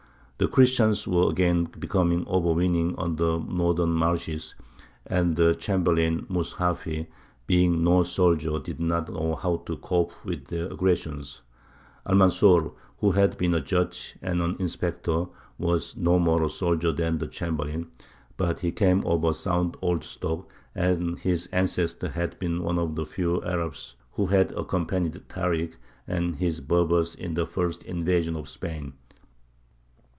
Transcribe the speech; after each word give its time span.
The 0.43 0.47
Christians 0.47 1.07
were 1.07 1.29
again 1.29 1.65
becoming 1.65 2.27
overweening 2.27 2.95
on 2.95 3.17
the 3.17 3.37
northern 3.47 3.91
marches, 3.91 4.55
and 5.05 5.35
the 5.35 5.53
Chamberlain 5.53 6.25
Mus 6.29 6.55
hafy, 6.55 7.05
being 7.45 7.83
no 7.83 8.01
soldier, 8.01 8.57
did 8.57 8.79
not 8.79 9.13
know 9.13 9.35
how 9.35 9.57
to 9.67 9.77
cope 9.77 10.13
with 10.25 10.47
their 10.47 10.65
aggressions. 10.65 11.43
Almanzor, 12.07 12.73
who 12.97 13.11
had 13.11 13.37
been 13.37 13.53
a 13.53 13.61
judge 13.61 14.15
and 14.23 14.41
an 14.41 14.55
inspector, 14.57 15.27
was 15.59 15.95
no 15.95 16.17
more 16.17 16.41
a 16.41 16.49
soldier 16.49 16.91
than 16.91 17.19
the 17.19 17.27
chamberlain; 17.27 17.91
but 18.35 18.61
he 18.61 18.71
came 18.71 19.05
of 19.05 19.23
a 19.23 19.35
sound 19.35 19.77
old 19.79 20.03
stock, 20.03 20.49
and 20.73 21.19
his 21.19 21.45
ancestor 21.51 22.09
had 22.09 22.39
been 22.39 22.63
one 22.63 22.79
of 22.79 22.95
the 22.95 23.05
few 23.05 23.43
Arabs 23.43 23.95
who 24.13 24.25
had 24.25 24.51
accompanied 24.53 25.13
Tārik 25.29 25.75
and 26.07 26.37
his 26.37 26.61
Berbers 26.61 27.13
in 27.13 27.35
the 27.35 27.45
first 27.45 27.83
invasion 27.83 28.35
of 28.35 28.49
Spain. 28.49 28.93